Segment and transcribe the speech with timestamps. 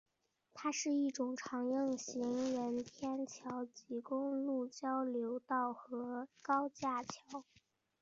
[0.55, 7.43] 它是一种常用的行人天桥及公路交流道和高架桥。